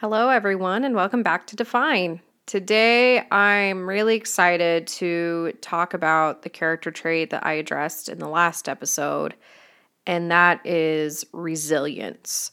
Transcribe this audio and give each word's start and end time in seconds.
Hello, 0.00 0.28
everyone, 0.28 0.84
and 0.84 0.94
welcome 0.94 1.24
back 1.24 1.48
to 1.48 1.56
Define. 1.56 2.20
Today, 2.46 3.26
I'm 3.32 3.88
really 3.88 4.14
excited 4.14 4.86
to 4.86 5.54
talk 5.60 5.92
about 5.92 6.42
the 6.42 6.48
character 6.48 6.92
trait 6.92 7.30
that 7.30 7.44
I 7.44 7.54
addressed 7.54 8.08
in 8.08 8.20
the 8.20 8.28
last 8.28 8.68
episode, 8.68 9.34
and 10.06 10.30
that 10.30 10.64
is 10.64 11.24
resilience. 11.32 12.52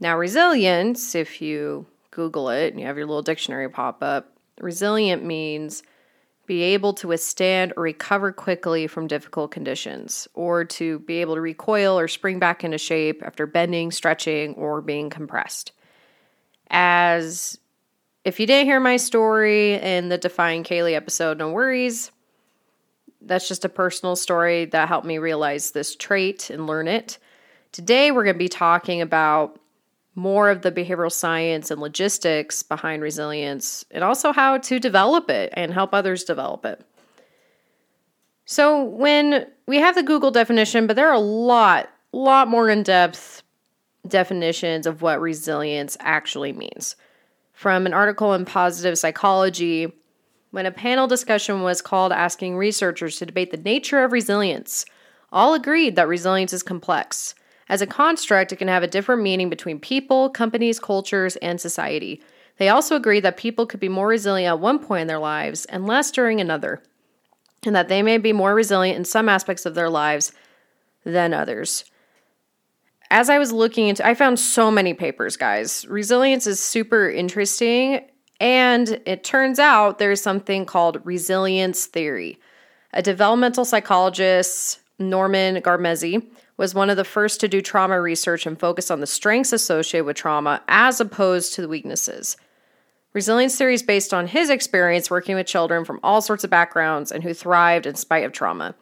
Now, 0.00 0.16
resilience, 0.16 1.14
if 1.14 1.42
you 1.42 1.84
Google 2.12 2.48
it 2.48 2.72
and 2.72 2.80
you 2.80 2.86
have 2.86 2.96
your 2.96 3.04
little 3.04 3.20
dictionary 3.20 3.68
pop 3.68 4.02
up, 4.02 4.32
resilient 4.58 5.22
means 5.22 5.82
be 6.46 6.62
able 6.62 6.94
to 6.94 7.08
withstand 7.08 7.74
or 7.76 7.82
recover 7.82 8.32
quickly 8.32 8.86
from 8.86 9.06
difficult 9.06 9.50
conditions, 9.50 10.26
or 10.32 10.64
to 10.64 11.00
be 11.00 11.18
able 11.18 11.34
to 11.34 11.42
recoil 11.42 11.98
or 11.98 12.08
spring 12.08 12.38
back 12.38 12.64
into 12.64 12.78
shape 12.78 13.22
after 13.22 13.46
bending, 13.46 13.90
stretching, 13.90 14.54
or 14.54 14.80
being 14.80 15.10
compressed. 15.10 15.72
As 16.70 17.58
if 18.24 18.38
you 18.38 18.46
didn't 18.46 18.66
hear 18.66 18.80
my 18.80 18.96
story 18.96 19.74
in 19.74 20.08
the 20.08 20.18
Defying 20.18 20.64
Kaylee 20.64 20.94
episode, 20.94 21.38
no 21.38 21.50
worries. 21.50 22.10
That's 23.20 23.48
just 23.48 23.64
a 23.64 23.68
personal 23.68 24.16
story 24.16 24.66
that 24.66 24.88
helped 24.88 25.06
me 25.06 25.18
realize 25.18 25.70
this 25.70 25.96
trait 25.96 26.50
and 26.50 26.66
learn 26.66 26.88
it. 26.88 27.18
Today, 27.72 28.10
we're 28.10 28.24
going 28.24 28.34
to 28.34 28.38
be 28.38 28.48
talking 28.48 29.00
about 29.00 29.58
more 30.14 30.50
of 30.50 30.62
the 30.62 30.72
behavioral 30.72 31.12
science 31.12 31.70
and 31.70 31.80
logistics 31.80 32.62
behind 32.62 33.02
resilience 33.02 33.84
and 33.90 34.02
also 34.02 34.32
how 34.32 34.58
to 34.58 34.80
develop 34.80 35.30
it 35.30 35.50
and 35.54 35.72
help 35.72 35.94
others 35.94 36.24
develop 36.24 36.64
it. 36.64 36.84
So, 38.44 38.82
when 38.82 39.46
we 39.66 39.76
have 39.78 39.94
the 39.94 40.02
Google 40.02 40.30
definition, 40.30 40.86
but 40.86 40.96
there 40.96 41.08
are 41.08 41.14
a 41.14 41.20
lot, 41.20 41.88
lot 42.12 42.48
more 42.48 42.68
in 42.68 42.82
depth 42.82 43.42
definitions 44.08 44.86
of 44.86 45.02
what 45.02 45.20
resilience 45.20 45.96
actually 46.00 46.52
means. 46.52 46.96
From 47.52 47.86
an 47.86 47.94
article 47.94 48.34
in 48.34 48.44
Positive 48.44 48.96
Psychology, 48.98 49.92
when 50.50 50.66
a 50.66 50.70
panel 50.70 51.06
discussion 51.06 51.62
was 51.62 51.82
called 51.82 52.12
asking 52.12 52.56
researchers 52.56 53.18
to 53.18 53.26
debate 53.26 53.50
the 53.50 53.56
nature 53.56 54.02
of 54.02 54.12
resilience, 54.12 54.84
all 55.30 55.54
agreed 55.54 55.96
that 55.96 56.08
resilience 56.08 56.52
is 56.52 56.62
complex. 56.62 57.34
As 57.68 57.82
a 57.82 57.86
construct, 57.86 58.52
it 58.52 58.56
can 58.56 58.68
have 58.68 58.82
a 58.82 58.88
different 58.88 59.22
meaning 59.22 59.50
between 59.50 59.78
people, 59.78 60.30
companies, 60.30 60.80
cultures, 60.80 61.36
and 61.36 61.60
society. 61.60 62.22
They 62.56 62.70
also 62.70 62.96
agreed 62.96 63.24
that 63.24 63.36
people 63.36 63.66
could 63.66 63.80
be 63.80 63.88
more 63.88 64.08
resilient 64.08 64.50
at 64.50 64.60
one 64.60 64.78
point 64.78 65.02
in 65.02 65.06
their 65.06 65.18
lives 65.18 65.64
and 65.66 65.86
less 65.86 66.10
during 66.10 66.40
another, 66.40 66.82
and 67.64 67.76
that 67.76 67.88
they 67.88 68.02
may 68.02 68.18
be 68.18 68.32
more 68.32 68.54
resilient 68.54 68.96
in 68.96 69.04
some 69.04 69.28
aspects 69.28 69.66
of 69.66 69.74
their 69.74 69.90
lives 69.90 70.32
than 71.04 71.34
others. 71.34 71.84
As 73.10 73.30
I 73.30 73.38
was 73.38 73.52
looking 73.52 73.88
into 73.88 74.06
I 74.06 74.14
found 74.14 74.38
so 74.38 74.70
many 74.70 74.92
papers, 74.94 75.36
guys. 75.36 75.86
Resilience 75.86 76.46
is 76.46 76.60
super 76.60 77.08
interesting, 77.08 78.00
and 78.38 79.00
it 79.06 79.24
turns 79.24 79.58
out 79.58 79.98
there's 79.98 80.20
something 80.20 80.66
called 80.66 81.00
resilience 81.04 81.86
theory. 81.86 82.38
A 82.92 83.02
developmental 83.02 83.64
psychologist, 83.64 84.80
Norman 84.98 85.62
Garmezy, 85.62 86.26
was 86.56 86.74
one 86.74 86.90
of 86.90 86.96
the 86.96 87.04
first 87.04 87.40
to 87.40 87.48
do 87.48 87.62
trauma 87.62 88.00
research 88.00 88.44
and 88.44 88.58
focus 88.58 88.90
on 88.90 89.00
the 89.00 89.06
strengths 89.06 89.52
associated 89.52 90.04
with 90.04 90.16
trauma 90.16 90.62
as 90.68 91.00
opposed 91.00 91.54
to 91.54 91.62
the 91.62 91.68
weaknesses. 91.68 92.36
Resilience 93.14 93.56
theory 93.56 93.74
is 93.74 93.82
based 93.82 94.12
on 94.12 94.26
his 94.26 94.50
experience 94.50 95.10
working 95.10 95.34
with 95.34 95.46
children 95.46 95.84
from 95.84 96.00
all 96.02 96.20
sorts 96.20 96.44
of 96.44 96.50
backgrounds 96.50 97.10
and 97.10 97.22
who 97.22 97.32
thrived 97.32 97.86
in 97.86 97.94
spite 97.94 98.24
of 98.24 98.32
trauma. 98.32 98.74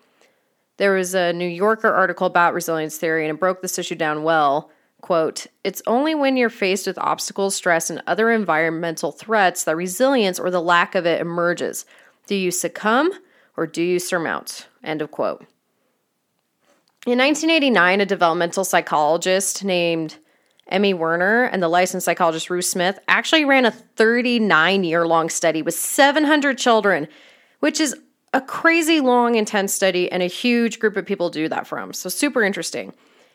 There 0.79 0.95
was 0.95 1.15
a 1.15 1.33
New 1.33 1.49
Yorker 1.49 1.93
article 1.93 2.27
about 2.27 2.55
resilience 2.55 2.99
theory 2.99 3.27
and 3.27 3.35
it 3.37 3.41
broke 3.41 3.63
this 3.63 3.79
issue 3.79 3.95
down 3.95 4.23
well. 4.23 4.71
Quote, 5.01 5.47
it's 5.63 5.83
only 5.87 6.15
when 6.15 6.37
you're 6.37 6.51
faced 6.51 6.87
with 6.87 6.99
obstacles, 6.99 7.55
stress, 7.55 7.91
and 7.91 8.03
other 8.07 8.31
environmental 8.31 9.13
threats 9.13 9.65
that 9.65 9.77
resilience 9.77 10.39
or 10.39 10.51
the 10.51 10.61
lack 10.61 10.95
of 10.95 11.07
it 11.07 11.21
emerges. 11.21 11.87
Do 12.27 12.35
you 12.35 12.51
succumb 12.51 13.11
or 13.57 13.67
do 13.67 13.83
you 13.83 13.99
surmount? 13.99 14.69
End 14.83 15.03
of 15.03 15.11
quote. 15.11 15.47
In 17.07 17.19
1989, 17.19 18.01
a 18.01 18.07
developmental 18.07 18.65
psychologist 18.65 19.63
named 19.63 20.17
Emmy 20.69 20.93
Werner 20.93 21.45
and 21.45 21.63
the 21.63 21.69
licensed 21.69 22.05
psychologist 22.05 22.51
Ruth 22.51 22.65
Smith 22.65 22.99
actually 23.07 23.45
ran 23.45 23.65
a 23.65 23.71
39 23.71 24.83
year 24.83 25.07
long 25.07 25.31
study 25.31 25.63
with 25.63 25.75
700 25.75 26.59
children, 26.59 27.07
which 27.61 27.81
is 27.81 27.95
a 28.37 28.41
crazy 28.43 29.01
long, 29.01 29.35
intense 29.35 29.73
study, 29.73 30.13
and 30.13 30.23
a 30.23 30.27
huge 30.27 30.79
group 30.79 30.99
of 30.99 31.07
people 31.07 31.31
do 31.31 31.49
that 31.49 31.67
from. 31.67 31.95
So, 31.95 32.11
super 32.11 32.43
interesting. 32.43 32.93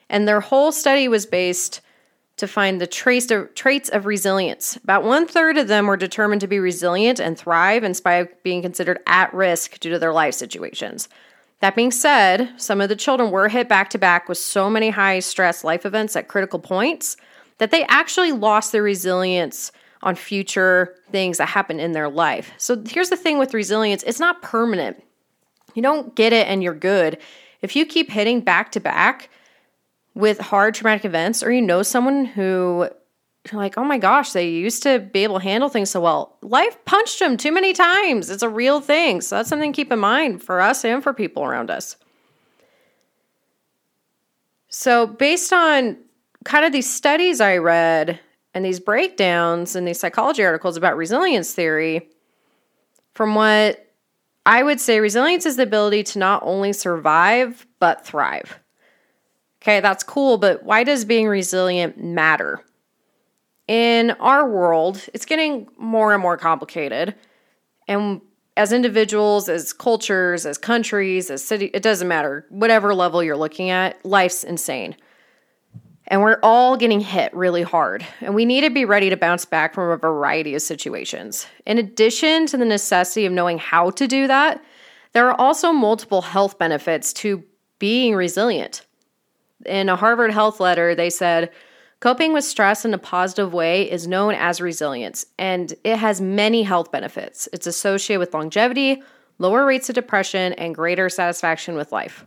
And 0.10 0.28
their 0.28 0.42
whole 0.42 0.72
study 0.72 1.08
was 1.08 1.26
based 1.26 1.82
to 2.38 2.48
find 2.48 2.80
the 2.80 2.86
trace 2.86 3.32
of, 3.32 3.54
traits 3.56 3.90
of 3.90 4.06
resilience. 4.06 4.76
About 4.78 5.04
one 5.04 5.28
third 5.28 5.58
of 5.58 5.68
them 5.68 5.88
were 5.88 5.98
determined 5.98 6.42
to 6.42 6.48
be 6.48 6.60
resilient 6.60 7.20
and 7.20 7.36
thrive 7.36 7.84
in 7.84 7.96
spite 7.96 8.28
of 8.28 8.44
being 8.44 8.62
considered 8.62 9.00
at 9.08 9.34
risk 9.34 9.80
due 9.80 9.90
to 9.90 9.98
their 9.98 10.14
life 10.14 10.36
situations. 10.36 11.10
That 11.62 11.76
being 11.76 11.92
said, 11.92 12.54
some 12.58 12.80
of 12.80 12.90
the 12.90 12.96
children 12.96 13.32
were 13.32 13.50
hit 13.50 13.68
back 13.68 13.90
to 13.92 13.98
back 13.98 14.30
with 14.30 14.38
so 14.38 14.70
many 14.70 14.92
high 14.92 15.20
stress 15.20 15.64
life 15.64 15.84
events 15.84 16.16
at 16.16 16.28
critical 16.28 16.60
points 16.60 17.18
that 17.58 17.72
they 17.72 17.86
actually 17.86 18.34
lost 18.34 18.72
their 18.72 18.84
resilience 18.84 19.72
on 20.04 20.16
future 20.16 20.96
things 21.12 21.38
that 21.38 21.48
happen 21.48 21.80
in 21.80 21.92
their 21.92 22.10
life. 22.10 22.52
So 22.58 22.82
here's 22.86 23.10
the 23.10 23.18
thing 23.18 23.38
with 23.38 23.54
resilience 23.54 24.04
it's 24.04 24.20
not 24.20 24.42
permanent. 24.42 25.02
You 25.74 25.82
don't 25.82 26.16
get 26.16 26.34
it 26.34 26.48
and 26.48 26.64
you're 26.64 26.74
good. 26.74 27.18
If 27.62 27.76
you 27.76 27.86
keep 27.86 28.10
hitting 28.10 28.42
back 28.42 28.72
to 28.74 28.80
back 28.80 29.30
with 30.14 30.40
hard 30.40 30.76
traumatic 30.76 31.06
events, 31.06 31.44
or 31.44 31.52
you 31.52 31.62
know 31.62 31.84
someone 31.84 32.26
who 32.26 32.90
you're 33.50 33.60
like, 33.60 33.78
oh 33.78 33.84
my 33.84 33.98
gosh, 33.98 34.34
they 34.34 34.50
used 34.50 34.84
to 34.84 35.00
be 35.00 35.24
able 35.24 35.40
to 35.40 35.44
handle 35.44 35.70
things 35.70 35.90
so 35.90 36.02
well. 36.02 36.38
Life 36.42 36.78
punched 36.86 37.20
them 37.20 37.38
too 37.38 37.52
many 37.52 37.74
times. 37.74 38.30
It's 38.30 38.44
a 38.44 38.50
real 38.50 38.82
thing. 38.82 39.22
So 39.22 39.38
that's 39.38 39.50
something 39.50 39.72
to 39.72 39.76
keep 39.76 39.92
in 39.92 40.00
mind 40.00 40.44
for 40.44 40.62
us 40.62 40.86
and 40.86 41.02
for 41.02 41.14
people 41.14 41.44
around 41.44 41.72
us. 41.72 41.96
So, 44.74 45.06
based 45.06 45.52
on 45.52 45.98
kind 46.46 46.64
of 46.64 46.72
these 46.72 46.92
studies 46.92 47.42
I 47.42 47.58
read 47.58 48.20
and 48.54 48.66
these 48.66 48.80
breakdowns 48.80 49.76
and 49.76 49.88
these 49.88 50.00
psychology 50.00 50.44
articles 50.44 50.78
about 50.78 50.98
resilience 50.98 51.54
theory, 51.54 52.10
from 53.14 53.36
what 53.36 53.88
I 54.46 54.64
would 54.64 54.80
say, 54.80 55.00
resilience 55.00 55.46
is 55.46 55.56
the 55.56 55.64
ability 55.64 56.04
to 56.04 56.20
not 56.20 56.42
only 56.44 56.74
survive, 56.74 57.66
but 57.80 58.06
thrive. 58.06 58.60
Okay, 59.62 59.80
that's 59.80 60.04
cool, 60.04 60.38
but 60.38 60.64
why 60.64 60.84
does 60.84 61.06
being 61.06 61.28
resilient 61.28 62.04
matter? 62.04 62.64
in 63.72 64.12
our 64.20 64.50
world, 64.50 65.08
it's 65.14 65.26
getting 65.26 65.66
more 65.78 66.14
and 66.14 66.22
more 66.22 66.36
complicated. 66.36 67.16
And 67.88 68.20
as 68.58 68.74
individuals, 68.74 69.48
as 69.48 69.72
cultures, 69.72 70.46
as 70.46 70.58
countries, 70.58 71.32
as 71.32 71.42
city, 71.42 71.68
it 71.74 71.82
doesn't 71.82 72.10
matter. 72.10 72.46
Whatever 72.50 72.94
level 72.94 73.24
you're 73.24 73.38
looking 73.38 73.70
at, 73.70 74.04
life's 74.06 74.44
insane. 74.44 74.98
And 76.08 76.22
we're 76.22 76.40
all 76.44 76.78
getting 76.78 77.00
hit 77.00 77.34
really 77.34 77.62
hard. 77.62 78.06
And 78.20 78.36
we 78.36 78.46
need 78.46 78.62
to 78.62 78.70
be 78.70 78.86
ready 78.86 79.10
to 79.10 79.18
bounce 79.18 79.46
back 79.46 79.74
from 79.74 79.92
a 79.92 79.98
variety 79.98 80.56
of 80.56 80.62
situations. 80.62 81.48
In 81.66 81.78
addition 81.78 82.48
to 82.48 82.58
the 82.58 82.66
necessity 82.66 83.26
of 83.26 83.34
knowing 83.34 83.60
how 83.60 83.92
to 83.92 84.08
do 84.08 84.28
that, 84.28 84.64
there 85.14 85.30
are 85.30 85.40
also 85.40 85.72
multiple 85.72 86.22
health 86.22 86.58
benefits 86.58 87.14
to 87.14 87.44
being 87.80 88.16
resilient. 88.16 88.86
In 89.66 89.90
a 89.90 89.96
Harvard 89.96 90.32
Health 90.32 90.60
letter, 90.60 90.96
they 90.96 91.10
said, 91.10 91.52
Coping 92.00 92.34
with 92.34 92.44
stress 92.44 92.84
in 92.84 92.96
a 92.96 92.98
positive 92.98 93.54
way 93.54 93.90
is 93.90 94.08
known 94.08 94.34
as 94.34 94.60
resilience, 94.60 95.26
and 95.38 95.74
it 95.84 95.98
has 95.98 96.20
many 96.20 96.64
health 96.64 96.92
benefits. 96.92 97.48
It's 97.54 97.68
associated 97.68 98.20
with 98.20 98.34
longevity, 98.34 99.04
lower 99.38 99.66
rates 99.66 99.88
of 99.88 99.96
depression, 99.96 100.54
and 100.54 100.74
greater 100.74 101.10
satisfaction 101.10 101.76
with 101.76 101.92
life. 101.92 102.26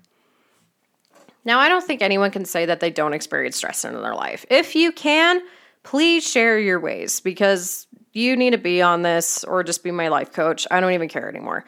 Now, 1.45 1.59
I 1.59 1.69
don't 1.69 1.85
think 1.85 2.01
anyone 2.01 2.31
can 2.31 2.45
say 2.45 2.67
that 2.67 2.81
they 2.81 2.91
don't 2.91 3.13
experience 3.13 3.57
stress 3.57 3.85
in 3.85 3.93
their 3.93 4.15
life. 4.15 4.47
If 4.51 4.75
you 4.75 4.93
can, 4.93 5.43
please 5.83 6.27
share 6.27 6.59
your 6.59 6.81
ways 6.81 7.21
because 7.21 7.87
you 8.13 8.37
need 8.37 8.51
to 8.51 8.59
be 8.59 8.81
on 8.81 9.03
this 9.03 9.45
or 9.45 9.63
just 9.63 9.85
be 9.85 9.91
my 9.91 10.09
life 10.09 10.33
coach. 10.33 10.67
I 10.71 10.81
don't 10.81 10.93
even 10.93 11.09
care 11.09 11.29
anymore. 11.29 11.65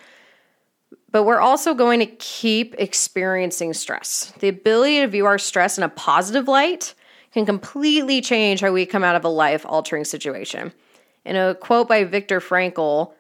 But 1.11 1.25
we're 1.25 1.40
also 1.40 1.75
going 1.75 2.00
to 2.00 2.06
keep 2.06 2.75
experiencing 2.78 3.75
stress. 3.75 4.32
The 4.40 4.49
ability 4.49 5.00
to 5.00 5.08
view 5.08 5.26
our 5.26 5.38
stress 5.38 5.76
in 5.76 5.84
a 5.84 5.88
positive 5.88 6.49
light 6.49 6.94
can 7.32 7.44
completely 7.44 8.20
change 8.20 8.61
how 8.61 8.72
we 8.72 8.87
come 8.87 9.05
out 9.05 9.17
of 9.17 9.25
a 9.25 9.29
life 9.29 9.67
altering 9.69 10.05
situation. 10.05 10.72
In 11.25 11.37
a 11.37 11.55
quote 11.55 11.88
by 11.88 12.05
Viktor 12.05 12.40
Frankl, 12.40 13.12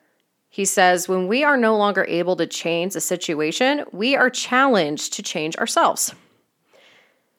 he 0.48 0.64
says, 0.64 1.08
When 1.08 1.26
we 1.26 1.44
are 1.44 1.56
no 1.56 1.76
longer 1.76 2.06
able 2.08 2.36
to 2.36 2.46
change 2.46 2.94
a 2.94 3.00
situation, 3.00 3.84
we 3.92 4.16
are 4.16 4.30
challenged 4.30 5.12
to 5.14 5.22
change 5.22 5.56
ourselves. 5.56 6.14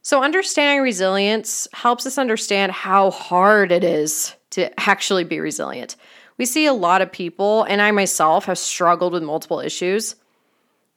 So, 0.08 0.24
understanding 0.24 0.82
resilience 0.82 1.68
helps 1.74 2.06
us 2.06 2.18
understand 2.18 2.72
how 2.72 3.12
hard 3.12 3.74
it 3.74 3.84
is 3.84 4.34
to 4.52 4.72
actually 4.80 5.26
be 5.26 5.42
resilient. 5.42 5.98
We 6.38 6.46
see 6.46 6.66
a 6.66 6.72
lot 6.72 7.02
of 7.02 7.12
people, 7.12 7.64
and 7.64 7.82
I 7.82 7.92
myself 7.92 8.46
have 8.46 8.58
struggled 8.58 9.12
with 9.12 9.22
multiple 9.22 9.60
issues, 9.60 10.16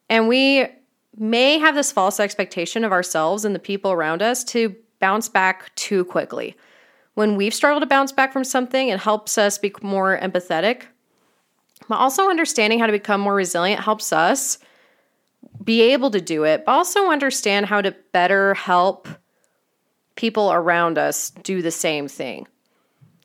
and 0.09 0.29
we 0.29 0.69
may 1.17 1.59
have 1.59 1.75
this 1.75 1.91
false 1.91 2.21
expectation 2.21 2.85
of 2.85 2.93
ourselves 2.93 3.45
and 3.45 3.53
the 3.53 3.59
people 3.59 3.91
around 3.91 4.23
us 4.23 4.45
to 4.45 4.77
bounce 5.01 5.29
back 5.29 5.75
too 5.75 6.05
quickly. 6.05 6.55
when 7.15 7.35
we've 7.35 7.53
struggled 7.53 7.83
to 7.83 7.89
bounce 7.89 8.13
back 8.13 8.33
from 8.33 8.45
something, 8.45 8.91
it 8.91 9.01
helps 9.01 9.37
us 9.37 9.59
be 9.59 9.75
more 9.83 10.21
empathetic. 10.21 10.83
But 11.89 11.97
also 11.97 12.31
understanding 12.31 12.79
how 12.79 12.87
to 12.87 12.93
become 12.93 13.21
more 13.21 13.35
resilient 13.35 13.83
helps 13.83 14.13
us 14.13 14.59
be 15.63 15.83
able 15.83 16.11
to 16.11 16.21
do 16.21 16.45
it, 16.45 16.65
but 16.65 16.73
also 16.73 17.11
understand 17.11 17.67
how 17.67 17.81
to 17.81 17.95
better 18.13 18.55
help 18.55 19.09
people 20.17 20.53
around 20.53 20.99
us 20.99 21.31
do 21.31 21.63
the 21.63 21.71
same 21.71 22.09
thing. 22.09 22.47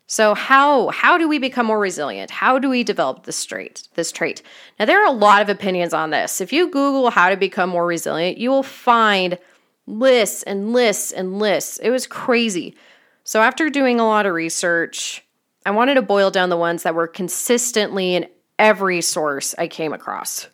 So 0.07 0.35
how 0.35 0.89
how 0.89 1.17
do 1.17 1.27
we 1.27 1.39
become 1.39 1.65
more 1.65 1.79
resilient? 1.79 2.29
How 2.29 2.59
do 2.59 2.69
we 2.69 2.83
develop 2.83 3.23
this 3.23 3.43
trait? 3.43 3.87
This 3.95 4.11
trait. 4.11 4.43
Now 4.79 4.85
there 4.85 5.01
are 5.01 5.07
a 5.07 5.17
lot 5.17 5.41
of 5.41 5.49
opinions 5.49 5.93
on 5.93 6.11
this. 6.11 6.41
If 6.41 6.53
you 6.53 6.69
Google 6.69 7.09
how 7.09 7.29
to 7.29 7.37
become 7.37 7.69
more 7.69 7.87
resilient, 7.87 8.37
you 8.37 8.51
will 8.51 8.63
find 8.63 9.39
lists 9.87 10.43
and 10.43 10.73
lists 10.73 11.11
and 11.11 11.39
lists. 11.39 11.79
It 11.79 11.89
was 11.89 12.05
crazy. 12.05 12.75
So 13.23 13.41
after 13.41 13.69
doing 13.69 13.99
a 13.99 14.05
lot 14.05 14.27
of 14.27 14.33
research, 14.33 15.23
I 15.65 15.71
wanted 15.71 15.95
to 15.95 16.03
boil 16.03 16.29
down 16.29 16.49
the 16.49 16.57
ones 16.57 16.83
that 16.83 16.93
were 16.93 17.07
consistently 17.07 18.13
in 18.13 18.27
every 18.59 19.01
source 19.01 19.55
I 19.57 19.67
came 19.67 19.93
across. 19.93 20.47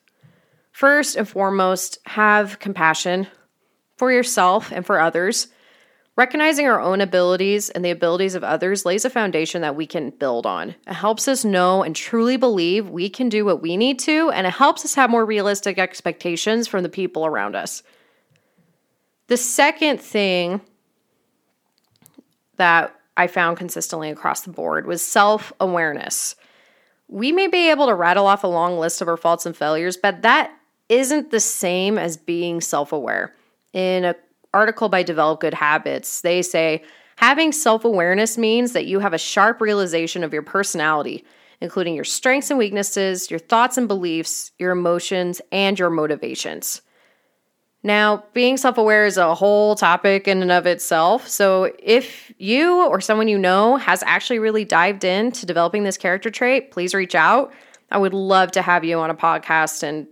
First 0.82 1.16
and 1.16 1.30
foremost, 1.30 2.00
have 2.08 2.58
compassion 2.58 3.28
for 3.98 4.12
yourself 4.12 4.72
and 4.72 4.84
for 4.84 5.00
others. 5.00 5.50
Recognizing 6.16 6.66
our 6.66 6.82
own 6.82 7.02
abilities 7.02 7.70
and 7.70 7.86
the 7.86 7.92
abilities 7.92 8.34
of 8.34 8.44
others 8.44 8.84
lays 8.84 9.06
a 9.06 9.12
foundation 9.12 9.62
that 9.62 9.76
we 9.76 9.86
can 9.86 10.10
build 10.10 10.48
on. 10.48 10.70
It 10.88 10.94
helps 10.94 11.28
us 11.28 11.46
know 11.46 11.84
and 11.84 11.96
truly 11.96 12.36
believe 12.36 12.90
we 12.90 13.12
can 13.12 13.30
do 13.30 13.46
what 13.46 13.62
we 13.62 13.78
need 13.78 14.00
to, 14.00 14.32
and 14.32 14.48
it 14.48 14.54
helps 14.54 14.84
us 14.84 14.96
have 14.96 15.12
more 15.12 15.24
realistic 15.24 15.78
expectations 15.78 16.68
from 16.68 16.82
the 16.82 16.90
people 16.90 17.28
around 17.28 17.56
us. 17.56 17.84
The 19.28 19.38
second 19.38 20.02
thing 20.02 20.62
that 22.56 23.00
I 23.16 23.28
found 23.28 23.58
consistently 23.58 24.10
across 24.10 24.42
the 24.42 24.50
board 24.50 24.88
was 24.88 25.04
self 25.04 25.54
awareness. 25.60 26.36
We 27.08 27.32
may 27.32 27.46
be 27.46 27.70
able 27.70 27.86
to 27.86 27.94
rattle 27.94 28.26
off 28.26 28.44
a 28.44 28.48
long 28.48 28.80
list 28.80 29.00
of 29.00 29.08
our 29.08 29.16
faults 29.16 29.46
and 29.46 29.56
failures, 29.56 29.96
but 29.96 30.24
that 30.24 30.52
isn't 30.92 31.32
the 31.32 31.40
same 31.40 31.98
as 31.98 32.18
being 32.18 32.62
self 32.62 32.92
aware. 32.92 33.34
In 33.74 34.04
an 34.04 34.16
article 34.54 34.90
by 34.90 35.02
Develop 35.02 35.40
Good 35.40 35.54
Habits, 35.54 36.22
they 36.22 36.42
say 36.42 36.84
having 37.16 37.54
self 37.54 37.86
awareness 37.86 38.38
means 38.38 38.74
that 38.74 38.86
you 38.86 39.00
have 39.00 39.14
a 39.14 39.18
sharp 39.18 39.62
realization 39.62 40.24
of 40.24 40.34
your 40.34 40.42
personality, 40.44 41.24
including 41.62 41.96
your 41.96 42.04
strengths 42.04 42.50
and 42.52 42.60
weaknesses, 42.60 43.32
your 43.32 43.40
thoughts 43.40 43.78
and 43.78 43.88
beliefs, 43.88 44.52
your 44.60 44.72
emotions, 44.72 45.42
and 45.52 45.80
your 45.80 45.90
motivations. 45.90 46.82
Now, 47.84 48.26
being 48.34 48.58
self 48.58 48.78
aware 48.78 49.06
is 49.06 49.16
a 49.16 49.34
whole 49.34 49.76
topic 49.76 50.28
in 50.28 50.42
and 50.42 50.52
of 50.52 50.66
itself. 50.68 51.26
So, 51.30 51.72
if 51.80 52.34
you 52.38 52.86
or 52.86 53.00
someone 53.00 53.30
you 53.30 53.38
know 53.38 53.78
has 53.78 54.04
actually 54.06 54.40
really 54.40 54.66
dived 54.66 55.06
into 55.06 55.46
developing 55.46 55.84
this 55.84 55.98
character 55.98 56.30
trait, 56.30 56.72
please 56.72 56.94
reach 56.94 57.16
out. 57.16 57.54
I 57.90 57.98
would 57.98 58.14
love 58.14 58.52
to 58.52 58.62
have 58.62 58.84
you 58.84 59.00
on 59.00 59.10
a 59.10 59.16
podcast 59.16 59.84
and 59.84 60.08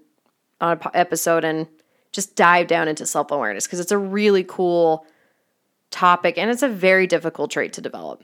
on 0.61 0.79
an 0.81 0.91
episode 0.93 1.43
and 1.43 1.67
just 2.11 2.35
dive 2.35 2.67
down 2.67 2.87
into 2.87 3.05
self 3.05 3.31
awareness 3.31 3.65
because 3.65 3.79
it's 3.79 3.91
a 3.91 3.97
really 3.97 4.43
cool 4.43 5.05
topic 5.91 6.37
and 6.37 6.49
it's 6.49 6.63
a 6.63 6.69
very 6.69 7.07
difficult 7.07 7.51
trait 7.51 7.73
to 7.73 7.81
develop. 7.81 8.23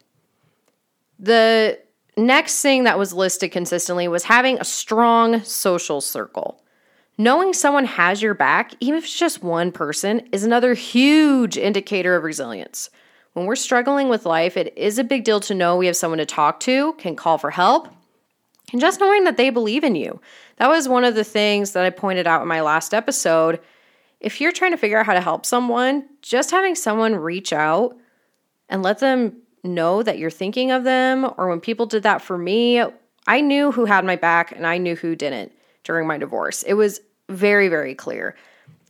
The 1.20 1.80
next 2.18 2.62
thing 2.62 2.84
that 2.84 3.00
was 3.00 3.14
listed 3.14 3.52
consistently 3.52 4.08
was 4.08 4.24
having 4.24 4.60
a 4.60 4.66
strong 4.66 5.44
social 5.44 6.02
circle. 6.02 6.62
Knowing 7.18 7.54
someone 7.54 7.86
has 7.86 8.22
your 8.22 8.34
back, 8.34 8.74
even 8.82 8.98
if 8.98 9.06
it's 9.06 9.18
just 9.18 9.42
one 9.42 9.72
person, 9.72 10.28
is 10.34 10.44
another 10.44 10.74
huge 10.74 11.58
indicator 11.58 12.16
of 12.16 12.24
resilience. 12.24 12.90
When 13.34 13.46
we're 13.46 13.56
struggling 13.56 14.10
with 14.10 14.26
life, 14.26 14.58
it 14.58 14.78
is 14.78 14.98
a 14.98 15.04
big 15.04 15.24
deal 15.24 15.40
to 15.42 15.54
know 15.54 15.78
we 15.78 15.86
have 15.86 15.96
someone 15.96 16.18
to 16.18 16.26
talk 16.26 16.60
to, 16.62 16.94
can 16.94 17.16
call 17.16 17.38
for 17.38 17.52
help, 17.52 17.88
and 18.72 18.82
just 18.82 19.00
knowing 19.00 19.24
that 19.26 19.38
they 19.38 19.50
believe 19.50 19.84
in 19.84 19.96
you. 19.96 20.20
That 20.58 20.70
was 20.70 20.88
one 20.88 21.04
of 21.04 21.16
the 21.16 21.24
things 21.24 21.72
that 21.72 21.86
I 21.86 21.90
pointed 21.90 22.28
out 22.28 22.42
in 22.42 22.48
my 22.48 22.62
last 22.62 22.94
episode 22.94 23.60
if 24.20 24.42
you're 24.42 24.52
trying 24.52 24.72
to 24.72 24.78
figure 24.78 24.98
out 24.98 25.06
how 25.06 25.14
to 25.14 25.22
help 25.22 25.46
someone, 25.46 26.08
just 26.22 26.50
having 26.50 26.74
someone 26.74 27.16
reach 27.16 27.54
out 27.54 27.96
and 28.70 28.82
let 28.82 29.00
them 29.00 29.38
know 29.64 30.02
that 30.02 30.18
you're 30.18 30.32
thinking 30.32 30.72
of 30.72 30.84
them, 30.84 31.30
or 31.38 31.50
when 31.50 31.60
people 31.60 31.86
did 31.86 32.04
that 32.04 32.22
for 32.22 32.38
me, 32.38 32.84
I 33.28 33.42
knew 33.42 33.72
who 33.72 33.86
had 33.86 34.06
my 34.06 34.16
back 34.16 34.52
and 34.52 34.66
I 34.66 34.78
knew 34.78 34.96
who 34.96 35.16
didn't 35.16 35.52
during 35.84 36.08
my 36.08 36.18
divorce. 36.18 36.64
It 36.64 36.74
was 36.74 37.02
very, 37.30 37.68
very 37.68 37.94
clear. 37.94 38.36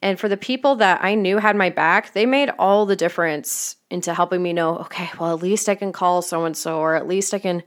And 0.02 0.20
for 0.20 0.30
the 0.30 0.38
people 0.38 0.76
that 0.76 1.04
I 1.04 1.16
knew 1.16 1.38
had 1.38 1.56
my 1.56 1.70
back, 1.70 2.14
they 2.14 2.26
made 2.26 2.52
all 2.60 2.86
the 2.86 2.96
difference 2.96 3.78
into 3.90 4.14
helping 4.14 4.44
me 4.44 4.54
know, 4.54 4.78
okay, 4.80 5.10
well, 5.20 5.34
at 5.34 5.42
least 5.42 5.68
I 5.68 5.76
can 5.76 5.92
call 5.92 6.22
so 6.22 6.46
and 6.46 6.56
so, 6.56 6.80
or 6.80 6.96
at 6.96 7.08
least 7.08 7.34
I 7.34 7.40
can 7.40 7.64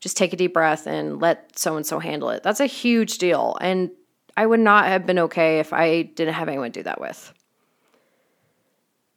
just 0.00 0.16
take 0.16 0.32
a 0.32 0.36
deep 0.36 0.54
breath 0.54 0.86
and 0.86 1.20
let 1.20 1.58
so 1.58 1.76
and 1.76 1.86
so 1.86 1.98
handle 1.98 2.30
it. 2.30 2.42
That's 2.42 2.60
a 2.60 2.66
huge 2.66 3.18
deal. 3.18 3.56
And 3.60 3.90
I 4.36 4.46
would 4.46 4.60
not 4.60 4.86
have 4.86 5.06
been 5.06 5.18
okay 5.18 5.58
if 5.58 5.72
I 5.72 6.02
didn't 6.02 6.34
have 6.34 6.48
anyone 6.48 6.70
do 6.70 6.82
that 6.84 7.00
with. 7.00 7.32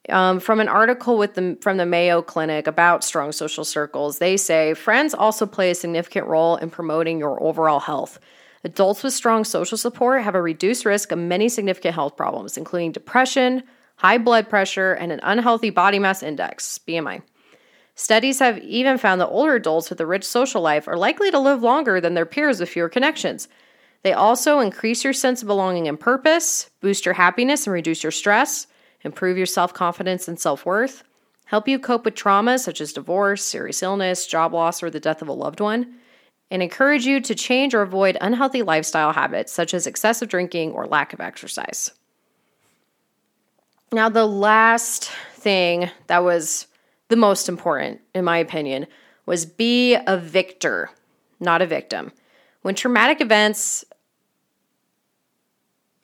Um, 0.10 0.40
from 0.40 0.60
an 0.60 0.68
article 0.68 1.18
with 1.18 1.36
the, 1.36 1.58
from 1.62 1.78
the 1.78 1.86
Mayo 1.86 2.24
Clinic 2.24 2.66
about 2.66 3.04
strong 3.04 3.32
social 3.32 3.64
circles, 3.64 4.18
they 4.18 4.36
say 4.36 4.74
friends 4.74 5.14
also 5.14 5.46
play 5.46 5.70
a 5.70 5.76
significant 5.76 6.26
role 6.26 6.56
in 6.56 6.72
promoting 6.72 7.20
your 7.20 7.42
overall 7.42 7.80
health. 7.80 8.20
Adults 8.64 9.04
with 9.04 9.14
strong 9.14 9.44
social 9.44 9.78
support 9.78 10.24
have 10.24 10.36
a 10.36 10.42
reduced 10.42 10.86
risk 10.86 11.12
of 11.12 11.20
many 11.20 11.50
significant 11.50 11.94
health 11.94 12.18
problems, 12.18 12.58
including 12.58 12.92
depression, 12.92 13.64
high 13.98 14.18
blood 14.18 14.50
pressure, 14.50 14.94
and 14.94 15.12
an 15.12 15.20
unhealthy 15.22 15.70
body 15.70 16.00
mass 16.00 16.24
index, 16.24 16.80
BMI. 16.88 17.22
Studies 18.02 18.40
have 18.40 18.58
even 18.58 18.98
found 18.98 19.22
that 19.22 19.28
older 19.28 19.54
adults 19.54 19.92
with 19.92 20.02
a 20.02 20.08
rich 20.08 20.24
social 20.24 20.60
life 20.60 20.88
are 20.88 20.98
likely 20.98 21.30
to 21.30 21.38
live 21.38 21.62
longer 21.62 22.02
than 22.02 22.16
their 22.16 22.26
peers 22.26 22.60
with 22.60 22.70
fewer 22.70 22.90
connections. 22.90 23.48
They 24.02 24.12
also 24.12 24.58
increase 24.58 25.04
your 25.04 25.14
sense 25.14 25.44
of 25.44 25.48
belonging 25.48 25.88
and 25.88 26.00
purpose, 26.00 26.72
boost 26.82 27.06
your 27.06 27.14
happiness 27.14 27.68
and 27.68 27.76
reduce 27.76 28.02
your 28.02 28.12
stress, 28.12 28.66
improve 29.04 29.38
your 29.38 29.46
self 29.46 29.72
confidence 29.76 30.28
and 30.28 30.40
self 30.40 30.66
worth, 30.66 31.04
help 31.46 31.68
you 31.68 31.78
cope 31.78 32.04
with 32.04 32.16
traumas 32.16 32.62
such 32.62 32.82
as 32.82 32.92
divorce, 32.92 33.46
serious 33.46 33.84
illness, 33.84 34.26
job 34.26 34.52
loss, 34.52 34.82
or 34.82 34.90
the 34.90 35.00
death 35.00 35.22
of 35.22 35.28
a 35.28 35.32
loved 35.32 35.60
one, 35.60 35.94
and 36.50 36.64
encourage 36.64 37.06
you 37.06 37.20
to 37.20 37.36
change 37.36 37.76
or 37.76 37.84
avoid 37.84 38.18
unhealthy 38.20 38.64
lifestyle 38.64 39.14
habits 39.14 39.54
such 39.54 39.76
as 39.76 39.86
excessive 39.86 40.28
drinking 40.28 40.72
or 40.72 40.88
lack 40.88 41.14
of 41.14 41.22
exercise. 41.22 41.92
Now, 43.92 44.10
the 44.10 44.26
last 44.26 45.12
thing 45.36 45.92
that 46.08 46.24
was 46.24 46.66
the 47.12 47.18
most 47.18 47.50
important, 47.50 48.00
in 48.16 48.24
my 48.24 48.38
opinion, 48.38 48.88
was 49.26 49.46
be 49.46 49.96
a 50.08 50.18
victor, 50.18 50.90
not 51.42 51.62
a 51.62 51.68
victim. 51.68 52.14
When 52.62 52.74
traumatic 52.74 53.20
events 53.20 53.84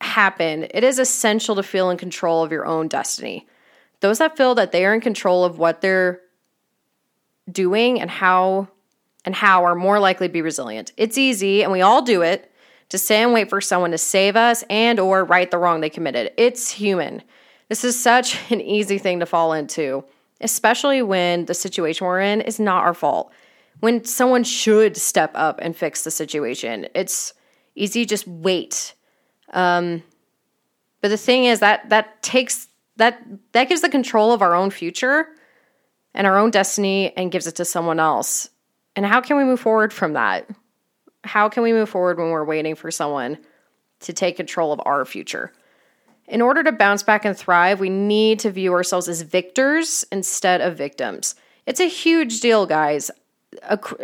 happen, 0.01 0.67
it 0.71 0.83
is 0.83 0.99
essential 0.99 1.55
to 1.55 1.63
feel 1.63 1.89
in 1.89 1.97
control 1.97 2.43
of 2.43 2.51
your 2.51 2.65
own 2.65 2.89
destiny. 2.89 3.47
Those 4.01 4.17
that 4.17 4.35
feel 4.35 4.53
that 4.55 4.73
they 4.73 4.85
are 4.85 4.93
in 4.93 4.99
control 4.99 5.45
of 5.45 5.57
what 5.57 5.79
they're 5.79 6.19
doing 7.49 8.01
and 8.01 8.11
how 8.11 8.67
and 9.23 9.33
how 9.33 9.63
are 9.63 9.75
more 9.75 9.99
likely 9.99 10.27
to 10.27 10.33
be 10.33 10.41
resilient. 10.41 10.91
It's 10.97 11.17
easy 11.17 11.63
and 11.63 11.71
we 11.71 11.81
all 11.81 12.01
do 12.01 12.21
it 12.21 12.51
to 12.89 12.97
stay 12.97 13.23
and 13.23 13.31
wait 13.31 13.49
for 13.49 13.61
someone 13.61 13.91
to 13.91 13.97
save 13.97 14.35
us 14.35 14.63
and 14.69 14.99
or 14.99 15.23
right 15.23 15.49
the 15.49 15.57
wrong 15.57 15.79
they 15.79 15.89
committed. 15.89 16.33
It's 16.35 16.69
human. 16.69 17.23
This 17.69 17.85
is 17.85 17.97
such 17.97 18.37
an 18.51 18.59
easy 18.59 18.97
thing 18.97 19.21
to 19.21 19.25
fall 19.25 19.53
into, 19.53 20.03
especially 20.41 21.01
when 21.01 21.45
the 21.45 21.53
situation 21.53 22.05
we're 22.05 22.21
in 22.21 22.41
is 22.41 22.59
not 22.59 22.83
our 22.83 22.93
fault. 22.93 23.31
When 23.79 24.03
someone 24.05 24.43
should 24.43 24.97
step 24.97 25.31
up 25.35 25.59
and 25.61 25.75
fix 25.75 26.03
the 26.03 26.11
situation. 26.11 26.87
It's 26.95 27.33
easy 27.75 28.05
just 28.05 28.27
wait 28.27 28.95
um, 29.53 30.03
but 31.01 31.09
the 31.09 31.17
thing 31.17 31.45
is 31.45 31.59
that 31.59 31.89
that 31.89 32.21
takes 32.21 32.67
that 32.97 33.21
that 33.53 33.69
gives 33.69 33.81
the 33.81 33.89
control 33.89 34.31
of 34.31 34.41
our 34.41 34.55
own 34.55 34.69
future 34.69 35.27
and 36.13 36.25
our 36.25 36.37
own 36.37 36.51
destiny 36.51 37.15
and 37.15 37.31
gives 37.31 37.47
it 37.47 37.55
to 37.55 37.65
someone 37.65 37.99
else. 37.99 38.49
And 38.95 39.05
how 39.05 39.21
can 39.21 39.37
we 39.37 39.43
move 39.43 39.59
forward 39.59 39.93
from 39.93 40.13
that? 40.13 40.49
How 41.23 41.49
can 41.49 41.63
we 41.63 41.71
move 41.71 41.89
forward 41.89 42.17
when 42.17 42.29
we're 42.29 42.45
waiting 42.45 42.75
for 42.75 42.89
someone 42.89 43.37
to 44.01 44.13
take 44.13 44.37
control 44.37 44.71
of 44.71 44.81
our 44.85 45.05
future? 45.05 45.51
In 46.27 46.41
order 46.41 46.61
to 46.63 46.71
bounce 46.71 47.03
back 47.03 47.23
and 47.23 47.37
thrive, 47.37 47.79
we 47.79 47.89
need 47.89 48.39
to 48.39 48.51
view 48.51 48.73
ourselves 48.73 49.07
as 49.07 49.21
victors 49.21 50.05
instead 50.11 50.59
of 50.59 50.77
victims. 50.77 51.35
It's 51.65 51.79
a 51.79 51.87
huge 51.87 52.41
deal, 52.41 52.65
guys. 52.65 53.09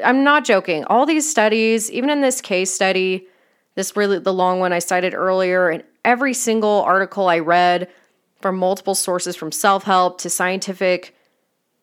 I'm 0.03 0.23
not 0.23 0.45
joking. 0.45 0.85
All 0.85 1.05
these 1.05 1.29
studies, 1.29 1.91
even 1.91 2.09
in 2.09 2.21
this 2.21 2.39
case 2.39 2.73
study, 2.73 3.27
this 3.75 3.97
really 3.97 4.19
the 4.19 4.33
long 4.33 4.59
one 4.59 4.71
I 4.71 4.79
cited 4.79 5.13
earlier, 5.13 5.69
and 5.69 5.83
every 6.05 6.33
single 6.33 6.81
article 6.83 7.27
I 7.27 7.39
read 7.39 7.89
from 8.39 8.57
multiple 8.57 8.95
sources 8.95 9.35
from 9.35 9.51
self-help 9.51 10.19
to 10.19 10.29
scientific 10.29 11.15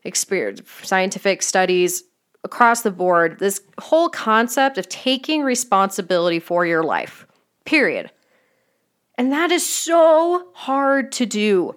experience, 0.04 0.62
scientific 0.82 1.42
studies 1.42 2.04
across 2.44 2.80
the 2.82 2.90
board, 2.90 3.38
this 3.38 3.60
whole 3.78 4.08
concept 4.08 4.78
of 4.78 4.88
taking 4.88 5.42
responsibility 5.42 6.38
for 6.38 6.64
your 6.64 6.82
life. 6.82 7.26
Period. 7.66 8.10
And 9.20 9.32
that 9.32 9.52
is 9.52 9.68
so 9.68 10.48
hard 10.54 11.12
to 11.12 11.26
do. 11.26 11.74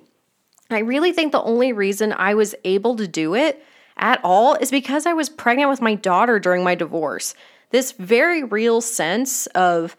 I 0.69 0.79
really 0.79 1.11
think 1.11 1.33
the 1.33 1.43
only 1.43 1.73
reason 1.73 2.13
I 2.13 2.35
was 2.35 2.55
able 2.63 2.95
to 2.95 3.05
do 3.05 3.35
it 3.35 3.61
at 3.97 4.21
all 4.23 4.55
is 4.55 4.71
because 4.71 5.05
I 5.05 5.11
was 5.11 5.27
pregnant 5.27 5.69
with 5.69 5.81
my 5.81 5.93
daughter 5.93 6.39
during 6.39 6.63
my 6.63 6.73
divorce. 6.73 7.35
This 7.71 7.91
very 7.91 8.45
real 8.45 8.79
sense 8.79 9.47
of 9.47 9.97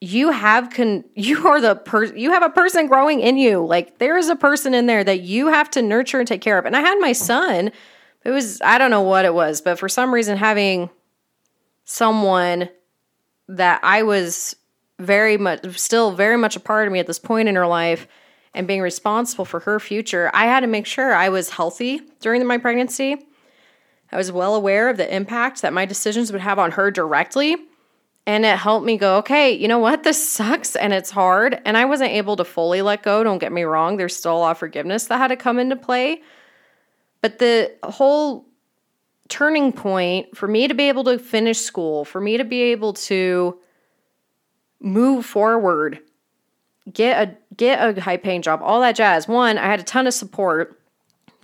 you 0.00 0.30
have 0.30 0.70
con 0.70 1.04
you 1.14 1.46
are 1.48 1.60
the 1.60 1.74
per 1.76 2.04
you 2.04 2.30
have 2.30 2.42
a 2.42 2.48
person 2.48 2.86
growing 2.86 3.20
in 3.20 3.36
you. 3.36 3.66
Like 3.66 3.98
there 3.98 4.16
is 4.16 4.30
a 4.30 4.36
person 4.36 4.72
in 4.72 4.86
there 4.86 5.04
that 5.04 5.20
you 5.20 5.48
have 5.48 5.70
to 5.72 5.82
nurture 5.82 6.18
and 6.18 6.26
take 6.26 6.40
care 6.40 6.56
of. 6.56 6.64
And 6.64 6.74
I 6.74 6.80
had 6.80 6.98
my 6.98 7.12
son. 7.12 7.70
It 8.24 8.30
was 8.30 8.62
I 8.62 8.78
don't 8.78 8.90
know 8.90 9.02
what 9.02 9.26
it 9.26 9.34
was, 9.34 9.60
but 9.60 9.78
for 9.78 9.90
some 9.90 10.14
reason 10.14 10.38
having 10.38 10.88
someone 11.84 12.70
that 13.48 13.80
I 13.82 14.02
was 14.02 14.56
very 14.98 15.36
much 15.36 15.78
still 15.78 16.12
very 16.12 16.36
much 16.36 16.56
a 16.56 16.60
part 16.60 16.86
of 16.86 16.92
me 16.92 16.98
at 16.98 17.06
this 17.06 17.18
point 17.18 17.48
in 17.48 17.56
her 17.56 17.66
life 17.66 18.06
and 18.54 18.66
being 18.66 18.80
responsible 18.80 19.44
for 19.44 19.60
her 19.60 19.78
future, 19.78 20.30
I 20.32 20.46
had 20.46 20.60
to 20.60 20.66
make 20.66 20.86
sure 20.86 21.14
I 21.14 21.28
was 21.28 21.50
healthy 21.50 22.00
during 22.20 22.44
my 22.46 22.58
pregnancy. 22.58 23.26
I 24.10 24.16
was 24.16 24.32
well 24.32 24.54
aware 24.54 24.88
of 24.88 24.96
the 24.96 25.14
impact 25.14 25.62
that 25.62 25.72
my 25.72 25.84
decisions 25.84 26.32
would 26.32 26.40
have 26.40 26.58
on 26.58 26.72
her 26.72 26.90
directly. 26.90 27.56
And 28.28 28.44
it 28.44 28.56
helped 28.58 28.84
me 28.84 28.96
go, 28.96 29.18
okay, 29.18 29.52
you 29.52 29.68
know 29.68 29.78
what? 29.78 30.02
This 30.02 30.28
sucks 30.28 30.74
and 30.74 30.92
it's 30.92 31.10
hard. 31.10 31.60
And 31.64 31.76
I 31.76 31.84
wasn't 31.84 32.10
able 32.10 32.34
to 32.36 32.44
fully 32.44 32.82
let 32.82 33.02
go. 33.02 33.22
Don't 33.22 33.38
get 33.38 33.52
me 33.52 33.62
wrong. 33.62 33.96
There's 33.96 34.16
still 34.16 34.36
a 34.36 34.38
lot 34.38 34.50
of 34.52 34.58
forgiveness 34.58 35.06
that 35.06 35.18
had 35.18 35.28
to 35.28 35.36
come 35.36 35.58
into 35.58 35.76
play. 35.76 36.22
But 37.20 37.38
the 37.38 37.72
whole 37.84 38.46
turning 39.28 39.72
point 39.72 40.36
for 40.36 40.48
me 40.48 40.66
to 40.66 40.74
be 40.74 40.88
able 40.88 41.04
to 41.04 41.18
finish 41.18 41.58
school, 41.58 42.04
for 42.04 42.20
me 42.20 42.36
to 42.36 42.44
be 42.44 42.62
able 42.62 42.94
to 42.94 43.58
move 44.80 45.26
forward, 45.26 46.00
get 46.92 47.28
a 47.28 47.36
get 47.56 47.98
a 47.98 48.00
high 48.00 48.16
paying 48.16 48.42
job, 48.42 48.60
all 48.62 48.80
that 48.80 48.96
jazz. 48.96 49.26
One, 49.28 49.58
I 49.58 49.66
had 49.66 49.80
a 49.80 49.84
ton 49.84 50.06
of 50.06 50.14
support, 50.14 50.80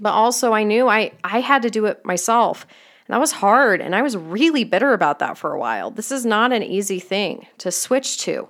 but 0.01 0.13
also 0.13 0.53
I 0.53 0.65
knew 0.65 0.89
I 0.89 1.13
I 1.25 1.41
had 1.41 1.63
to 1.63 1.71
do 1.71 1.87
it 1.87 2.05
myself. 2.05 2.67
And 3.07 3.15
that 3.15 3.21
was 3.21 3.33
hard 3.33 3.81
and 3.81 3.95
I 3.95 4.03
was 4.03 4.17
really 4.17 4.65
bitter 4.65 4.93
about 4.93 5.19
that 5.19 5.37
for 5.37 5.53
a 5.53 5.59
while. 5.59 5.91
This 5.91 6.13
is 6.13 6.25
not 6.25 6.53
an 6.53 6.63
easy 6.63 7.01
thing 7.01 7.47
to 7.59 7.71
switch 7.71 8.19
to. 8.19 8.49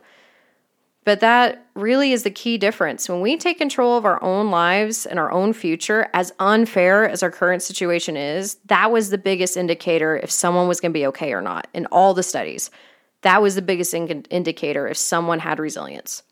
But 1.04 1.20
that 1.20 1.66
really 1.74 2.12
is 2.12 2.22
the 2.22 2.30
key 2.30 2.58
difference. 2.58 3.08
When 3.08 3.20
we 3.20 3.36
take 3.36 3.58
control 3.58 3.96
of 3.96 4.04
our 4.04 4.22
own 4.22 4.50
lives 4.50 5.04
and 5.04 5.18
our 5.18 5.32
own 5.32 5.52
future, 5.52 6.08
as 6.14 6.32
unfair 6.38 7.08
as 7.08 7.24
our 7.24 7.30
current 7.30 7.62
situation 7.62 8.16
is, 8.16 8.54
that 8.66 8.92
was 8.92 9.10
the 9.10 9.18
biggest 9.18 9.56
indicator 9.56 10.16
if 10.16 10.30
someone 10.30 10.68
was 10.68 10.80
going 10.80 10.92
to 10.92 10.98
be 10.98 11.06
okay 11.06 11.32
or 11.32 11.42
not 11.42 11.66
in 11.74 11.86
all 11.86 12.14
the 12.14 12.22
studies. 12.22 12.70
That 13.22 13.42
was 13.42 13.54
the 13.54 13.62
biggest 13.62 13.94
in- 13.94 14.26
indicator 14.30 14.86
if 14.86 14.96
someone 14.96 15.40
had 15.40 15.58
resilience. 15.58 16.22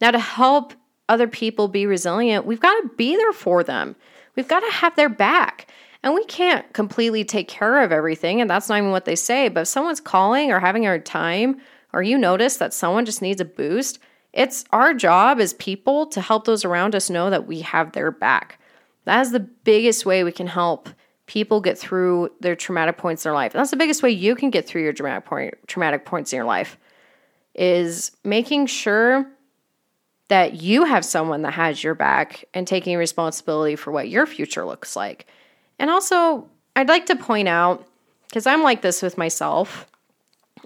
Now, 0.00 0.10
to 0.10 0.18
help 0.18 0.74
other 1.08 1.28
people 1.28 1.68
be 1.68 1.86
resilient, 1.86 2.46
we've 2.46 2.60
got 2.60 2.80
to 2.80 2.90
be 2.96 3.16
there 3.16 3.32
for 3.32 3.62
them. 3.64 3.96
We've 4.34 4.48
got 4.48 4.60
to 4.60 4.70
have 4.70 4.96
their 4.96 5.08
back. 5.08 5.66
And 6.02 6.14
we 6.14 6.24
can't 6.26 6.70
completely 6.72 7.24
take 7.24 7.48
care 7.48 7.82
of 7.82 7.90
everything, 7.90 8.40
and 8.40 8.48
that's 8.48 8.68
not 8.68 8.78
even 8.78 8.90
what 8.90 9.06
they 9.06 9.16
say. 9.16 9.48
But 9.48 9.62
if 9.62 9.68
someone's 9.68 10.00
calling 10.00 10.52
or 10.52 10.60
having 10.60 10.84
a 10.84 10.88
hard 10.88 11.06
time, 11.06 11.60
or 11.92 12.02
you 12.02 12.18
notice 12.18 12.58
that 12.58 12.74
someone 12.74 13.06
just 13.06 13.22
needs 13.22 13.40
a 13.40 13.44
boost, 13.44 13.98
it's 14.32 14.64
our 14.70 14.92
job 14.92 15.40
as 15.40 15.54
people 15.54 16.06
to 16.08 16.20
help 16.20 16.44
those 16.44 16.64
around 16.64 16.94
us 16.94 17.08
know 17.08 17.30
that 17.30 17.46
we 17.46 17.62
have 17.62 17.92
their 17.92 18.10
back. 18.10 18.60
That 19.04 19.22
is 19.22 19.32
the 19.32 19.40
biggest 19.40 20.04
way 20.04 20.22
we 20.22 20.32
can 20.32 20.46
help 20.46 20.90
people 21.26 21.60
get 21.60 21.76
through 21.76 22.30
their 22.40 22.56
traumatic 22.56 22.96
points 22.96 23.24
in 23.24 23.30
their 23.30 23.34
life. 23.34 23.54
And 23.54 23.60
that's 23.60 23.70
the 23.70 23.76
biggest 23.76 24.02
way 24.02 24.10
you 24.10 24.34
can 24.34 24.50
get 24.50 24.66
through 24.66 24.82
your 24.82 24.92
traumatic 24.92 25.24
point, 25.24 25.54
traumatic 25.66 26.04
points 26.04 26.32
in 26.32 26.36
your 26.36 26.46
life 26.46 26.78
is 27.54 28.12
making 28.22 28.66
sure 28.66 29.26
that 30.28 30.54
you 30.54 30.84
have 30.84 31.04
someone 31.04 31.42
that 31.42 31.52
has 31.52 31.82
your 31.82 31.94
back 31.94 32.44
and 32.52 32.66
taking 32.66 32.96
responsibility 32.96 33.76
for 33.76 33.90
what 33.92 34.08
your 34.08 34.26
future 34.26 34.64
looks 34.64 34.96
like. 34.96 35.26
And 35.78 35.90
also, 35.90 36.48
I'd 36.74 36.88
like 36.88 37.06
to 37.06 37.16
point 37.16 37.48
out 37.48 37.86
because 38.28 38.46
I'm 38.46 38.62
like 38.62 38.82
this 38.82 39.02
with 39.02 39.16
myself. 39.16 39.86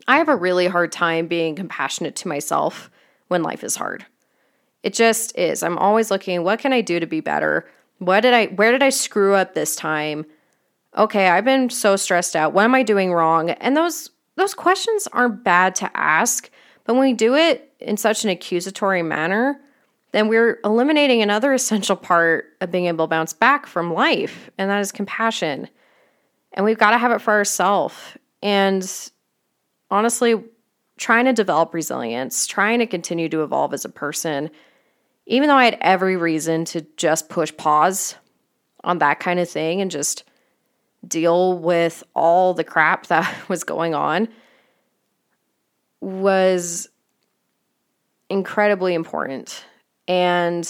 I 0.09 0.17
have 0.17 0.29
a 0.29 0.37
really 0.37 0.67
hard 0.67 0.93
time 0.93 1.27
being 1.27 1.55
compassionate 1.55 2.17
to 2.17 2.29
myself 2.29 2.91
when 3.29 3.43
life 3.43 3.63
is 3.63 3.77
hard. 3.77 4.07
It 4.83 4.95
just 4.95 5.37
is. 5.37 5.63
I'm 5.63 5.79
always 5.79 6.11
looking, 6.11 6.43
what 6.43 6.59
can 6.59 6.73
I 6.73 6.81
do 6.81 6.99
to 6.99 7.07
be 7.07 7.21
better? 7.21 7.69
What 7.99 8.23
did 8.23 8.33
I 8.33 8.47
where 8.47 8.73
did 8.73 8.83
I 8.83 8.89
screw 8.89 9.35
up 9.35 9.55
this 9.55 9.77
time? 9.77 10.25
Okay, 10.97 11.29
I've 11.29 11.45
been 11.45 11.71
so 11.71 11.97
stressed 11.97 12.35
out. 12.35 12.53
What 12.53 12.65
am 12.65 12.75
I 12.75 12.83
doing 12.83 13.13
wrong? 13.13 13.51
And 13.51 13.77
those 13.77 14.11
those 14.37 14.55
questions 14.55 15.07
aren't 15.13 15.45
bad 15.45 15.75
to 15.77 15.97
ask, 15.97 16.51
but 16.85 16.95
when 16.95 17.03
we 17.03 17.13
do 17.13 17.35
it 17.35 17.73
in 17.79 17.97
such 17.97 18.25
an 18.25 18.31
accusatory 18.31 19.03
manner, 19.03 19.61
then 20.13 20.29
we're 20.29 20.59
eliminating 20.65 21.21
another 21.23 21.53
essential 21.55 21.97
part 21.97 22.47
of 22.61 22.71
being 22.71 22.87
able 22.87 23.07
to 23.07 23.11
bounce 23.11 23.33
back 23.33 23.67
from 23.67 23.93
life, 23.93 24.51
and 24.59 24.71
that 24.71 24.81
is 24.81 24.93
compassion. 24.93 25.69
And 26.53 26.65
we've 26.65 26.79
got 26.79 26.91
to 26.91 26.99
have 26.99 27.13
it 27.13 27.21
for 27.21 27.33
ourselves. 27.33 27.95
And 28.43 29.11
honestly, 29.91 30.43
trying 30.99 31.27
to 31.27 31.33
develop 31.33 31.73
resilience, 31.73 32.47
trying 32.47 32.81
to 32.81 32.87
continue 32.87 33.29
to 33.29 33.43
evolve 33.43 33.73
as 33.73 33.85
a 33.85 33.89
person, 33.89 34.51
even 35.27 35.49
though 35.49 35.55
I 35.55 35.65
had 35.65 35.79
every 35.81 36.17
reason 36.17 36.65
to 36.67 36.85
just 36.97 37.29
push 37.29 37.57
pause 37.57 38.17
on 38.83 38.99
that 38.99 39.21
kind 39.21 39.39
of 39.39 39.49
thing 39.49 39.81
and 39.81 39.91
just 39.91 40.25
deal 41.07 41.59
with 41.59 42.03
all 42.15 42.55
the 42.55 42.65
crap 42.65 43.07
that 43.07 43.35
was 43.49 43.65
going 43.65 43.95
on, 43.95 44.29
was 46.01 46.89
incredibly 48.29 48.95
important. 48.95 49.65
And 50.09 50.67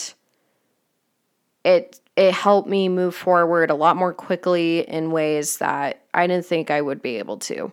it 1.65 2.01
it 2.17 2.35
helped 2.35 2.69
me 2.69 2.89
move 2.89 3.15
forward 3.15 3.71
a 3.71 3.75
lot 3.75 3.97
more 3.97 4.13
quickly 4.13 4.81
in 4.81 5.11
ways 5.11 5.59
that 5.59 6.03
I 6.13 6.27
didn't 6.27 6.45
think 6.45 6.71
I 6.71 6.81
would 6.81 7.01
be 7.01 7.17
able 7.17 7.39
to 7.39 7.73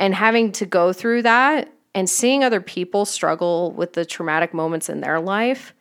and 0.00 0.14
having 0.14 0.50
to 0.52 0.66
go 0.66 0.92
through 0.94 1.22
that 1.22 1.70
and 1.94 2.08
seeing 2.08 2.42
other 2.42 2.60
people 2.60 3.04
struggle 3.04 3.70
with 3.72 3.92
the 3.92 4.04
traumatic 4.04 4.54
moments 4.54 4.88
in 4.88 5.02
their 5.02 5.20
life 5.20 5.74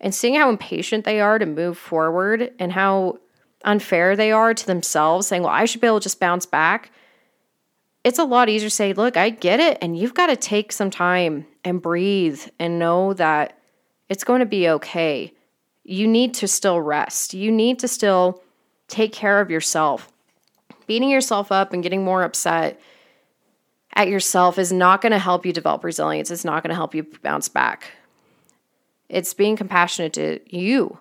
and 0.00 0.12
seeing 0.12 0.34
how 0.34 0.50
impatient 0.50 1.04
they 1.04 1.20
are 1.20 1.38
to 1.38 1.46
move 1.46 1.78
forward 1.78 2.52
and 2.58 2.72
how 2.72 3.18
unfair 3.64 4.16
they 4.16 4.32
are 4.32 4.54
to 4.54 4.66
themselves, 4.66 5.26
saying, 5.26 5.42
Well, 5.42 5.52
I 5.52 5.64
should 5.64 5.80
be 5.80 5.86
able 5.86 6.00
to 6.00 6.04
just 6.04 6.20
bounce 6.20 6.46
back. 6.46 6.90
It's 8.04 8.18
a 8.18 8.24
lot 8.24 8.48
easier 8.48 8.68
to 8.68 8.74
say, 8.74 8.92
Look, 8.92 9.16
I 9.16 9.30
get 9.30 9.60
it. 9.60 9.78
And 9.80 9.98
you've 9.98 10.14
got 10.14 10.26
to 10.26 10.36
take 10.36 10.72
some 10.72 10.90
time 10.90 11.46
and 11.64 11.82
breathe 11.82 12.42
and 12.58 12.78
know 12.78 13.14
that 13.14 13.58
it's 14.08 14.24
going 14.24 14.40
to 14.40 14.46
be 14.46 14.68
okay. 14.68 15.32
You 15.82 16.06
need 16.06 16.34
to 16.34 16.48
still 16.48 16.80
rest. 16.80 17.34
You 17.34 17.50
need 17.50 17.78
to 17.80 17.88
still 17.88 18.42
take 18.88 19.12
care 19.12 19.40
of 19.40 19.50
yourself. 19.50 20.10
Beating 20.86 21.10
yourself 21.10 21.50
up 21.50 21.72
and 21.72 21.82
getting 21.82 22.04
more 22.04 22.22
upset 22.22 22.80
at 23.94 24.08
yourself 24.08 24.58
is 24.58 24.72
not 24.72 25.00
going 25.00 25.12
to 25.12 25.18
help 25.18 25.46
you 25.46 25.52
develop 25.52 25.84
resilience. 25.84 26.30
It's 26.30 26.44
not 26.44 26.62
going 26.62 26.70
to 26.70 26.74
help 26.74 26.94
you 26.94 27.06
bounce 27.22 27.48
back. 27.48 27.92
It's 29.08 29.34
being 29.34 29.56
compassionate 29.56 30.12
to 30.14 30.40
you. 30.46 30.98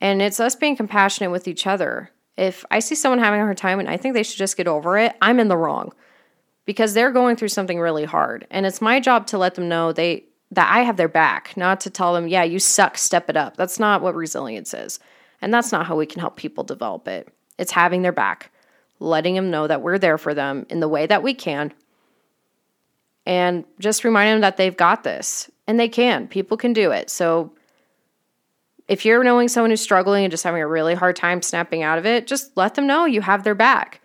And 0.00 0.22
it's 0.22 0.40
us 0.40 0.54
being 0.54 0.76
compassionate 0.76 1.30
with 1.30 1.46
each 1.46 1.66
other. 1.66 2.10
If 2.36 2.64
I 2.70 2.78
see 2.78 2.94
someone 2.94 3.18
having 3.18 3.40
a 3.40 3.44
hard 3.44 3.58
time 3.58 3.80
and 3.80 3.88
I 3.88 3.96
think 3.96 4.14
they 4.14 4.22
should 4.22 4.38
just 4.38 4.56
get 4.56 4.66
over 4.66 4.96
it, 4.96 5.14
I'm 5.20 5.40
in 5.40 5.48
the 5.48 5.56
wrong 5.56 5.92
because 6.64 6.94
they're 6.94 7.12
going 7.12 7.36
through 7.36 7.48
something 7.48 7.78
really 7.78 8.04
hard. 8.04 8.46
And 8.50 8.64
it's 8.64 8.80
my 8.80 9.00
job 9.00 9.26
to 9.28 9.38
let 9.38 9.54
them 9.54 9.68
know 9.68 9.92
they 9.92 10.24
that 10.52 10.72
I 10.72 10.80
have 10.80 10.96
their 10.96 11.08
back, 11.08 11.56
not 11.56 11.80
to 11.82 11.90
tell 11.90 12.12
them, 12.12 12.26
"Yeah, 12.26 12.42
you 12.42 12.58
suck, 12.58 12.98
step 12.98 13.30
it 13.30 13.36
up." 13.36 13.56
That's 13.56 13.78
not 13.78 14.02
what 14.02 14.16
resilience 14.16 14.74
is. 14.74 14.98
And 15.40 15.54
that's 15.54 15.70
not 15.70 15.86
how 15.86 15.96
we 15.96 16.06
can 16.06 16.20
help 16.20 16.36
people 16.36 16.64
develop 16.64 17.06
it. 17.06 17.28
It's 17.56 17.72
having 17.72 18.02
their 18.02 18.12
back, 18.12 18.50
letting 18.98 19.34
them 19.34 19.50
know 19.50 19.66
that 19.66 19.82
we're 19.82 19.98
there 19.98 20.18
for 20.18 20.34
them 20.34 20.66
in 20.68 20.80
the 20.80 20.88
way 20.88 21.06
that 21.06 21.22
we 21.22 21.34
can 21.34 21.72
and 23.26 23.64
just 23.78 24.02
reminding 24.04 24.34
them 24.34 24.40
that 24.40 24.56
they've 24.56 24.76
got 24.76 25.04
this 25.04 25.50
and 25.66 25.78
they 25.78 25.88
can. 25.88 26.26
People 26.26 26.56
can 26.56 26.72
do 26.72 26.90
it. 26.90 27.10
So 27.10 27.52
if 28.90 29.04
you're 29.04 29.24
knowing 29.24 29.48
someone 29.48 29.70
who's 29.70 29.80
struggling 29.80 30.24
and 30.24 30.30
just 30.30 30.44
having 30.44 30.60
a 30.60 30.66
really 30.66 30.94
hard 30.94 31.16
time 31.16 31.40
snapping 31.40 31.82
out 31.82 31.96
of 31.96 32.04
it, 32.04 32.26
just 32.26 32.54
let 32.56 32.74
them 32.74 32.86
know 32.86 33.06
you 33.06 33.20
have 33.20 33.44
their 33.44 33.54
back. 33.54 34.00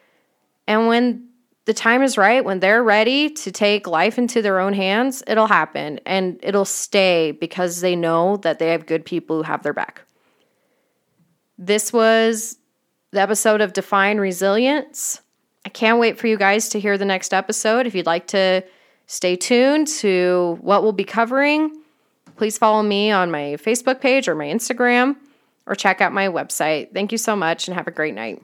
And 0.67 0.87
when 0.87 1.27
the 1.65 1.73
time 1.73 2.01
is 2.01 2.17
right, 2.17 2.45
when 2.45 2.59
they're 2.59 2.83
ready 2.83 3.29
to 3.31 3.51
take 3.51 3.87
life 3.87 4.17
into 4.17 4.41
their 4.41 4.59
own 4.59 4.73
hands, 4.73 5.23
it'll 5.27 5.47
happen 5.47 5.99
and 6.05 6.39
it'll 6.41 6.65
stay 6.65 7.31
because 7.31 7.81
they 7.81 7.95
know 7.95 8.37
that 8.37 8.59
they 8.59 8.71
have 8.71 8.85
good 8.85 9.03
people 9.03 9.37
who 9.37 9.43
have 9.43 9.63
their 9.63 9.73
back. 9.73 10.03
This 11.57 11.91
was 11.91 12.57
the 13.11 13.21
episode 13.21 13.61
of 13.61 13.73
Define 13.73 14.19
Resilience. 14.19 15.21
I 15.65 15.69
can't 15.69 15.99
wait 15.99 16.17
for 16.17 16.27
you 16.27 16.37
guys 16.37 16.69
to 16.69 16.79
hear 16.79 16.97
the 16.97 17.05
next 17.05 17.33
episode. 17.33 17.87
If 17.87 17.95
you'd 17.95 18.05
like 18.05 18.27
to 18.27 18.63
Stay 19.07 19.35
tuned 19.35 19.87
to 19.87 20.57
what 20.61 20.81
we'll 20.81 20.91
be 20.91 21.03
covering. 21.03 21.71
Please 22.37 22.57
follow 22.57 22.83
me 22.83 23.11
on 23.11 23.31
my 23.31 23.57
Facebook 23.57 24.01
page 24.01 24.27
or 24.27 24.35
my 24.35 24.45
Instagram 24.45 25.15
or 25.65 25.75
check 25.75 26.01
out 26.01 26.13
my 26.13 26.27
website. 26.27 26.93
Thank 26.93 27.11
you 27.11 27.17
so 27.17 27.35
much 27.35 27.67
and 27.67 27.75
have 27.75 27.87
a 27.87 27.91
great 27.91 28.13
night. 28.13 28.43